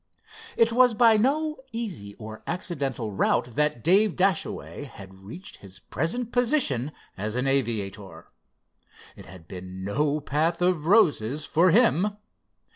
[0.57, 6.31] It was by no easy or accidental route that Dave Dashaway had reached his present
[6.31, 8.25] position as an aviator.
[9.15, 12.17] It had been no path of roses for him.